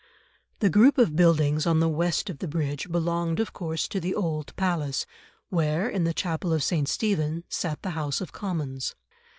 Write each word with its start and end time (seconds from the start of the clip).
The 0.61 0.69
group 0.71 0.97
of 0.97 1.15
buildings 1.15 1.67
on 1.67 1.79
the 1.79 1.87
west 1.87 2.31
of 2.31 2.39
the 2.39 2.47
bridge 2.47 2.89
belonged 2.91 3.39
of 3.39 3.53
course 3.53 3.87
to 3.89 3.99
the 3.99 4.15
old 4.15 4.51
Palace, 4.55 5.05
where, 5.49 5.87
in 5.87 6.05
the 6.05 6.11
chapel 6.13 6.51
of 6.53 6.63
St. 6.63 6.89
Stephen, 6.89 7.43
sat 7.49 7.83
the 7.83 7.91
House 7.91 8.19
of 8.19 8.31
Commons. 8.31 8.95